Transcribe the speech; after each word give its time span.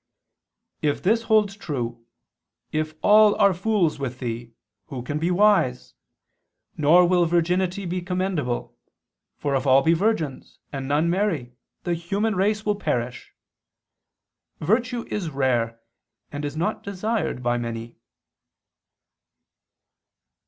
If 0.81 1.03
this 1.03 1.21
holds 1.29 1.55
true, 1.55 2.07
if 2.71 2.95
all 3.03 3.35
are 3.35 3.53
fools 3.53 3.99
with 3.99 4.17
thee, 4.17 4.55
who 4.87 5.03
can 5.03 5.19
be 5.19 5.29
wise? 5.29 5.93
Nor 6.75 7.07
will 7.07 7.27
virginity 7.27 7.85
be 7.85 8.01
commendable, 8.01 8.75
for 9.37 9.53
if 9.55 9.67
all 9.67 9.83
be 9.83 9.93
virgins, 9.93 10.57
and 10.73 10.87
none 10.87 11.07
marry, 11.11 11.53
the 11.83 11.93
human 11.93 12.35
race 12.35 12.65
will 12.65 12.77
perish. 12.77 13.31
Virtue 14.59 15.05
is 15.11 15.29
rare, 15.29 15.79
and 16.31 16.45
is 16.45 16.57
not 16.57 16.81
desired 16.81 17.43
by 17.43 17.59
many." 17.59 17.99